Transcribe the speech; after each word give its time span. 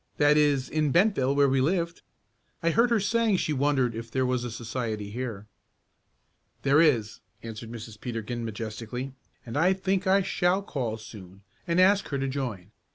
"That 0.17 0.35
is 0.35 0.67
in 0.67 0.91
Bentville 0.91 1.35
where 1.35 1.47
we 1.47 1.61
lived. 1.61 2.01
I 2.63 2.71
heard 2.71 2.89
her 2.89 2.99
saying 2.99 3.37
she 3.37 3.53
wondered 3.53 3.93
if 3.93 4.09
there 4.09 4.25
was 4.25 4.43
a 4.43 4.49
society 4.49 5.11
here." 5.11 5.45
"There 6.63 6.81
is," 6.81 7.19
answered 7.43 7.69
Mrs. 7.69 8.01
Peterkin 8.01 8.43
majestically, 8.43 9.13
"and 9.45 9.55
I 9.55 9.73
think 9.73 10.07
I 10.07 10.23
shall 10.23 10.63
call 10.63 10.97
soon, 10.97 11.43
and 11.67 11.79
ask 11.79 12.07
her 12.07 12.17
to 12.17 12.27
join. 12.27 12.71